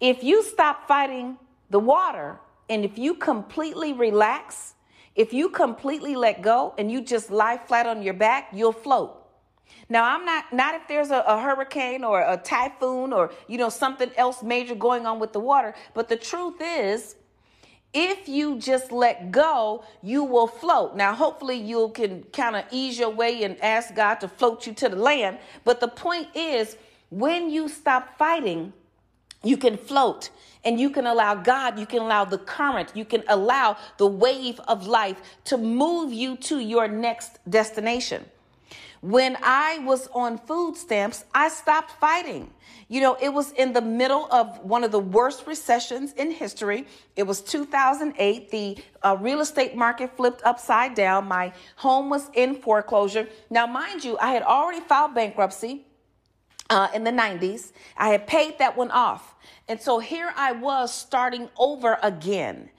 [0.00, 1.38] if you stop fighting
[1.70, 4.74] the water and if you completely relax
[5.16, 9.22] if you completely let go and you just lie flat on your back, you'll float.
[9.88, 13.68] Now, I'm not not if there's a, a, hurricane or a typhoon or you know
[13.68, 17.16] something else major going on with the water, but the truth is
[17.94, 20.96] if you just let go, you will float.
[20.96, 24.74] Now, hopefully you can kind of ease your way and ask God to float you
[24.74, 26.76] to the land, but the point is
[27.10, 28.72] when you stop fighting,
[29.46, 30.30] you can float
[30.64, 34.58] and you can allow God, you can allow the current, you can allow the wave
[34.66, 38.24] of life to move you to your next destination.
[39.00, 42.50] When I was on food stamps, I stopped fighting.
[42.88, 46.86] You know, it was in the middle of one of the worst recessions in history.
[47.14, 48.50] It was 2008.
[48.50, 51.28] The uh, real estate market flipped upside down.
[51.28, 53.28] My home was in foreclosure.
[53.50, 55.84] Now, mind you, I had already filed bankruptcy
[56.70, 57.72] uh, in the 90s.
[57.96, 59.34] I had paid that one off.
[59.68, 62.70] And so here I was starting over again.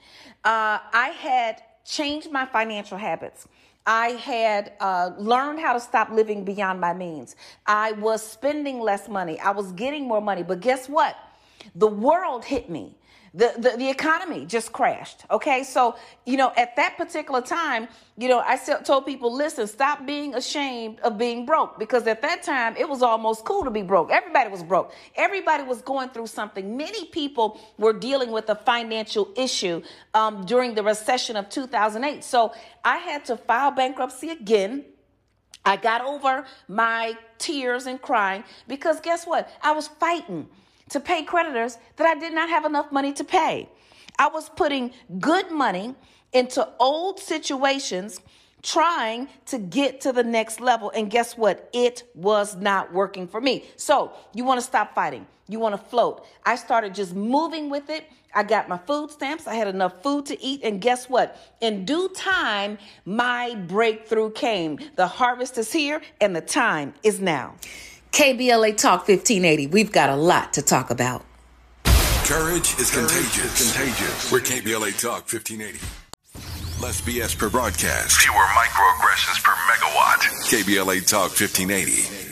[0.44, 3.48] Uh, I had changed my financial habits.
[3.86, 7.36] I had uh, learned how to stop living beyond my means.
[7.66, 9.40] I was spending less money.
[9.40, 10.42] I was getting more money.
[10.42, 11.16] But guess what?
[11.74, 12.97] The world hit me.
[13.38, 15.24] The, the, economy just crashed.
[15.30, 15.62] Okay.
[15.62, 15.94] So,
[16.26, 20.98] you know, at that particular time, you know, I told people, listen, stop being ashamed
[21.00, 24.10] of being broke because at that time it was almost cool to be broke.
[24.10, 24.92] Everybody was broke.
[25.14, 26.76] Everybody was going through something.
[26.76, 29.82] Many people were dealing with a financial issue
[30.14, 32.24] um, during the recession of 2008.
[32.24, 32.52] So
[32.84, 34.84] I had to file bankruptcy again.
[35.64, 39.48] I got over my tears and crying because guess what?
[39.62, 40.48] I was fighting
[40.90, 43.68] to pay creditors that I did not have enough money to pay.
[44.18, 45.94] I was putting good money
[46.32, 48.20] into old situations
[48.62, 50.90] trying to get to the next level.
[50.90, 51.70] And guess what?
[51.72, 53.64] It was not working for me.
[53.76, 55.26] So you want to stop fighting.
[55.48, 56.26] You want to float.
[56.44, 58.04] I started just moving with it.
[58.34, 59.46] I got my food stamps.
[59.46, 60.60] I had enough food to eat.
[60.62, 61.38] And guess what?
[61.60, 64.78] In due time, my breakthrough came.
[64.96, 67.54] The harvest is here and the time is now.
[68.12, 69.68] KBLA Talk 1580.
[69.68, 71.24] We've got a lot to talk about.
[72.24, 73.72] Courage is contagious.
[73.72, 74.32] contagious.
[74.32, 75.78] We're KBLA Talk 1580.
[76.82, 78.16] Less BS per broadcast.
[78.18, 80.20] Fewer microaggressions per megawatt.
[80.50, 82.28] KBLA Talk 1580.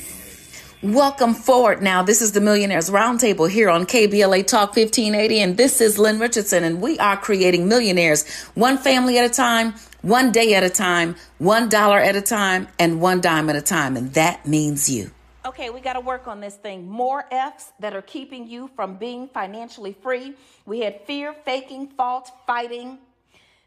[0.83, 2.03] Welcome forward now.
[2.03, 6.63] This is the Millionaires Roundtable here on KBLA Talk 1580, and this is Lynn Richardson,
[6.63, 11.17] and we are creating millionaires one family at a time, one day at a time,
[11.39, 15.11] one dollar at a time, and one dime at a time, and that means you.
[15.47, 16.89] Okay, we got to work on this thing.
[16.89, 20.35] More F's that are keeping you from being financially free.
[20.65, 22.99] We had fear, faking, fault, fighting.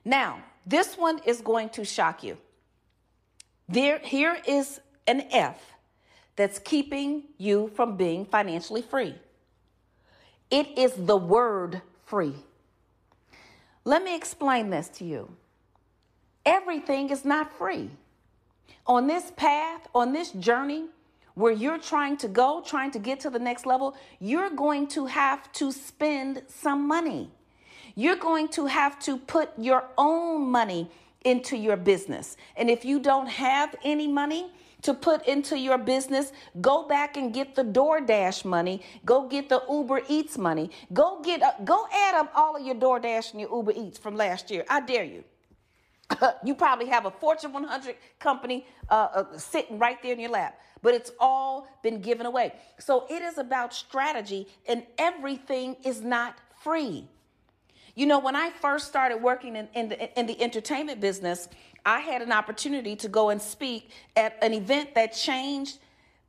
[0.03, 2.37] Now, this one is going to shock you.
[3.69, 5.61] There, here is an F
[6.35, 9.15] that's keeping you from being financially free.
[10.51, 12.35] It is the word free.
[13.85, 15.31] Let me explain this to you.
[16.45, 17.89] Everything is not free.
[18.85, 20.87] On this path, on this journey,
[21.39, 25.05] where you're trying to go, trying to get to the next level, you're going to
[25.05, 27.31] have to spend some money.
[27.95, 30.91] You're going to have to put your own money
[31.23, 32.35] into your business.
[32.57, 36.31] And if you don't have any money, to put into your business,
[36.61, 38.81] go back and get the DoorDash money.
[39.03, 40.71] Go get the Uber Eats money.
[40.93, 44.15] Go get uh, go add up all of your DoorDash and your Uber Eats from
[44.15, 44.63] last year.
[44.69, 45.25] I dare you.
[46.43, 50.59] you probably have a Fortune 100 company uh, uh, sitting right there in your lap,
[50.81, 52.53] but it's all been given away.
[52.79, 57.07] So it is about strategy, and everything is not free.
[57.95, 61.49] You know, when I first started working in, in, the, in the entertainment business,
[61.85, 65.79] I had an opportunity to go and speak at an event that changed.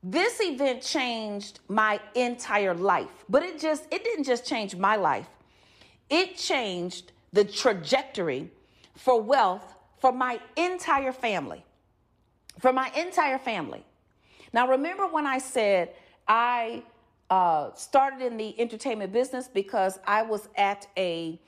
[0.03, 5.29] This event changed my entire life, but it just, it didn't just change my life.
[6.09, 8.51] It changed the trajectory
[9.01, 11.65] for wealth for my entire family.
[12.59, 13.83] For my entire family.
[14.53, 15.95] Now, remember when I said
[16.29, 16.83] I
[17.31, 21.41] uh, started in the entertainment business because I was at a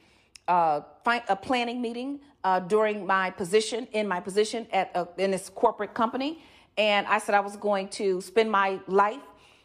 [0.48, 0.80] uh,
[1.28, 5.94] a planning meeting uh, during my position in my position at a, in this corporate
[5.94, 6.42] company,
[6.78, 9.20] and I said I was going to spend my life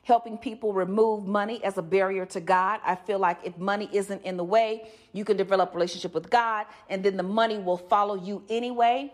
[0.08, 2.80] helping people remove money as a barrier to God.
[2.86, 6.30] I feel like if money isn't in the way, you can develop a relationship with
[6.30, 9.12] God, and then the money will follow you anyway.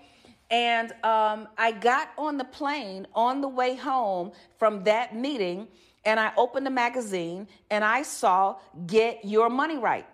[0.52, 5.68] And um, I got on the plane on the way home from that meeting,
[6.06, 10.06] and I opened the magazine and I saw "Get Your Money Right."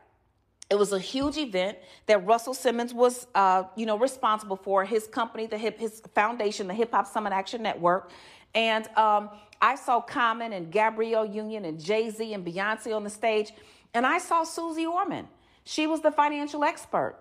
[0.70, 4.86] It was a huge event that Russell Simmons was, uh, you know, responsible for.
[4.86, 8.12] His company, the hip, his foundation, the Hip Hop Summit Action Network,
[8.54, 9.30] and um,
[9.62, 13.52] I saw Common and Gabrielle Union and Jay Z and Beyonce on the stage,
[13.94, 15.28] and I saw Susie Orman.
[15.64, 17.16] She was the financial expert,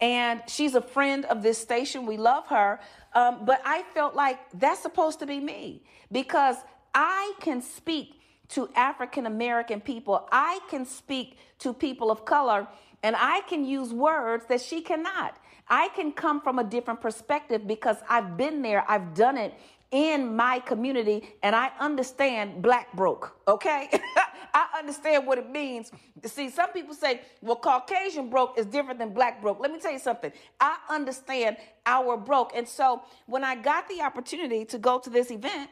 [0.00, 2.06] and she's a friend of this station.
[2.06, 2.80] We love her,
[3.14, 6.56] um, but I felt like that's supposed to be me because
[6.94, 8.20] I can speak
[8.50, 10.28] to African American people.
[10.30, 12.68] I can speak to people of color
[13.02, 15.36] and I can use words that she cannot.
[15.68, 19.54] I can come from a different perspective because I've been there, I've done it
[19.92, 23.90] in my community, and I understand black broke, okay?
[24.54, 25.92] I understand what it means.
[26.24, 29.60] See, some people say, well, Caucasian broke is different than black broke.
[29.60, 30.32] Let me tell you something.
[30.60, 32.52] I understand our broke.
[32.54, 35.70] And so when I got the opportunity to go to this event,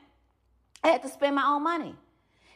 [0.84, 1.94] I had to spend my own money.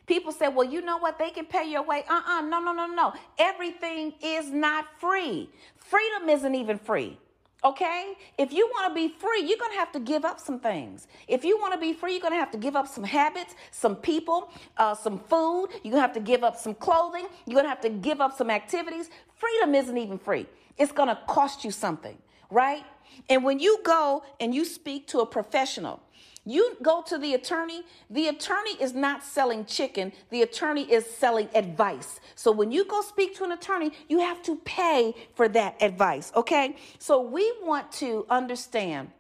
[0.07, 1.19] People say, well, you know what?
[1.19, 2.05] They can pay your way.
[2.09, 3.15] Uh uh no, no, no, no.
[3.39, 5.51] Everything is not free.
[5.77, 7.19] Freedom isn't even free.
[7.65, 8.15] Okay?
[8.37, 11.09] If you want to be free, you're going to have to give up some things.
[11.29, 13.55] If you want to be free, you're going to have to give up some habits,
[13.71, 15.69] some people, uh, some food.
[15.83, 17.27] You're going to have to give up some clothing.
[17.47, 19.09] You're going to have to give up some activities.
[19.37, 20.47] Freedom isn't even free,
[20.79, 22.17] it's going to cost you something,
[22.51, 22.85] right?
[23.29, 26.01] And when you go and you speak to a professional,
[26.45, 31.49] you go to the attorney, the attorney is not selling chicken, the attorney is selling
[31.55, 32.21] advice.
[32.35, 36.33] So when you go speak to an attorney, you have to pay for that advice,
[36.37, 36.77] okay?
[36.99, 39.11] So we want to understand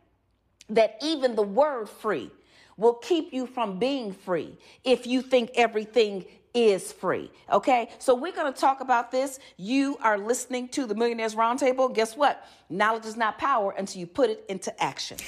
[0.68, 2.30] that even the word free
[2.76, 7.30] will keep you from being free if you think everything is free.
[7.50, 9.40] Okay, so we're going to talk about this.
[9.56, 11.92] You are listening to the Millionaires Roundtable.
[11.92, 12.46] Guess what?
[12.70, 15.18] Knowledge is not power until you put it into action.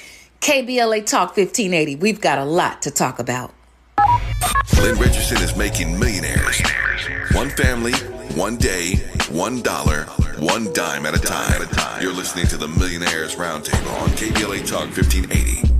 [0.41, 1.95] KBLA Talk 1580.
[1.97, 3.53] We've got a lot to talk about.
[4.81, 6.61] Lynn Richardson is making millionaires.
[7.33, 7.93] One family,
[8.35, 8.95] one day,
[9.31, 10.03] one dollar,
[10.39, 11.67] one dime at a time.
[12.01, 15.73] You're listening to the Millionaires Roundtable on KBLA Talk 1580.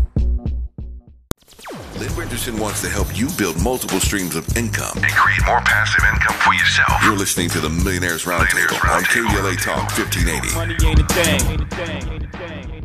[1.99, 6.03] Lynn Richardson wants to help you build multiple streams of income and create more passive
[6.13, 7.01] income for yourself.
[7.03, 12.76] You're listening to the Millionaires Roundtable on KBLA Talk 1580.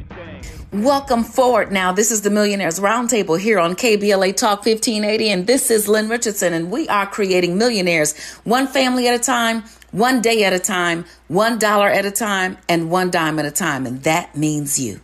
[0.72, 1.92] Welcome forward now.
[1.92, 6.54] This is the Millionaires Roundtable here on KBLA Talk 1580, and this is Lynn Richardson,
[6.54, 11.04] and we are creating millionaires one family at a time, one day at a time,
[11.28, 15.02] one dollar at a time, and one dime at a time, and that means you.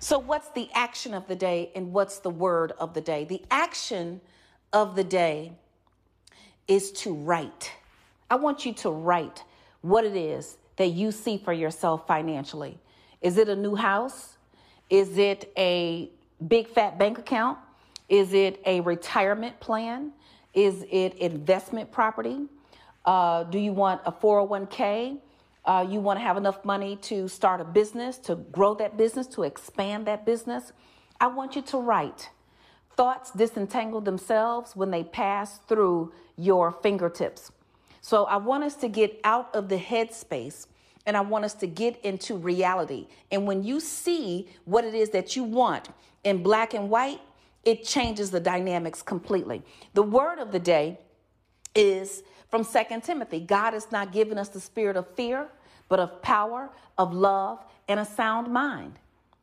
[0.00, 3.24] So, what's the action of the day, and what's the word of the day?
[3.24, 4.20] The action
[4.72, 5.52] of the day
[6.66, 7.70] is to write.
[8.28, 9.44] I want you to write
[9.82, 12.80] what it is that you see for yourself financially.
[13.20, 14.36] Is it a new house?
[14.90, 16.10] Is it a
[16.46, 17.58] big fat bank account?
[18.08, 20.12] Is it a retirement plan?
[20.52, 22.40] Is it investment property?
[23.04, 25.18] Uh, do you want a 401k?
[25.64, 29.28] Uh, you want to have enough money to start a business, to grow that business,
[29.28, 30.72] to expand that business?
[31.20, 32.30] I want you to write.
[32.96, 37.52] Thoughts disentangle themselves when they pass through your fingertips.
[38.00, 40.66] So I want us to get out of the headspace
[41.06, 43.08] and I want us to get into reality.
[43.30, 45.88] And when you see what it is that you want
[46.24, 47.20] in black and white,
[47.64, 49.62] it changes the dynamics completely.
[49.94, 50.98] The word of the day
[51.74, 53.40] is from Second Timothy.
[53.40, 55.48] God has not given us the spirit of fear,
[55.88, 58.98] but of power, of love, and a sound mind.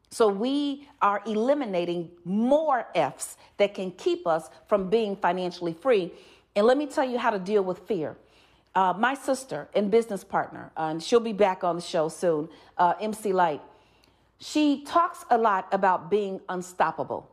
[0.09, 6.11] So we are eliminating more F's that can keep us from being financially free.
[6.55, 8.17] And let me tell you how to deal with fear.
[8.77, 12.47] Uh, my sister and business partner, uh, and she'll be back on the show soon,
[12.77, 13.63] uh, MC Lyte,
[14.37, 17.27] she talks a lot about being unstoppable.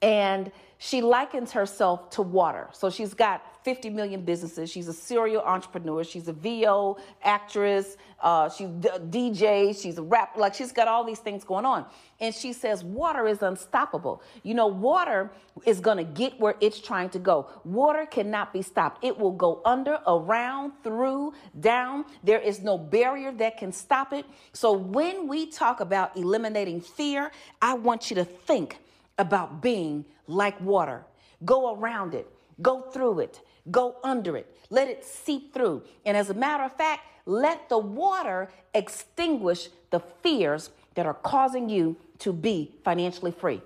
[0.00, 2.68] And she likens herself to water.
[2.72, 4.70] So she's got 50 million businesses.
[4.70, 6.04] She's a serial entrepreneur.
[6.04, 7.96] She's a VO actress.
[8.20, 9.78] Uh, she's a DJ.
[9.80, 10.36] She's a rap.
[10.36, 11.84] Like she's got all these things going on.
[12.20, 14.22] And she says water is unstoppable.
[14.44, 15.32] You know, water
[15.66, 17.48] is going to get where it's trying to go.
[17.64, 19.04] Water cannot be stopped.
[19.04, 22.04] It will go under, around, through, down.
[22.22, 24.24] There is no barrier that can stop it.
[24.52, 28.78] So when we talk about eliminating fear, I want you to think
[29.18, 31.04] about being like water.
[31.44, 32.26] Go around it,
[32.62, 33.40] go through it,
[33.70, 35.82] go under it, let it seep through.
[36.04, 41.68] And as a matter of fact, let the water extinguish the fears that are causing
[41.68, 43.60] you to be financially free.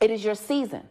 [0.00, 0.82] It is your season.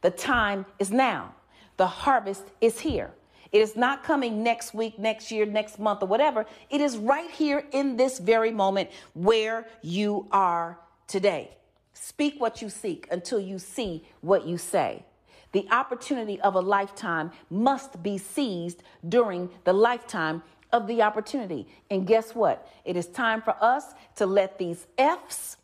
[0.00, 1.34] The time is now.
[1.76, 3.10] The harvest is here.
[3.52, 6.44] It is not coming next week, next year, next month, or whatever.
[6.70, 11.50] It is right here in this very moment where you are today.
[11.94, 15.04] Speak what you seek until you see what you say.
[15.52, 20.42] The opportunity of a lifetime must be seized during the lifetime
[20.72, 21.68] of the opportunity.
[21.90, 22.68] And guess what?
[22.84, 25.56] It is time for us to let these F's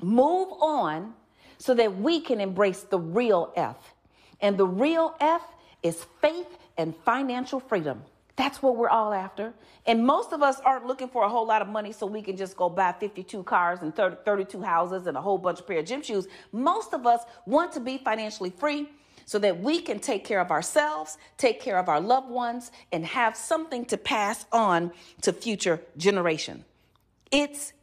[0.00, 1.14] move on
[1.58, 3.76] so that we can embrace the real F.
[4.40, 5.42] And the real F
[5.82, 8.02] is faith and financial freedom.
[8.38, 9.52] That's what we're all after.
[9.84, 12.36] And most of us aren't looking for a whole lot of money so we can
[12.36, 15.80] just go buy 52 cars and 30, 32 houses and a whole bunch of pair
[15.80, 16.28] of gym shoes.
[16.52, 18.88] Most of us want to be financially free
[19.24, 23.04] so that we can take care of ourselves, take care of our loved ones, and
[23.04, 26.64] have something to pass on to future generation.
[27.32, 27.72] It's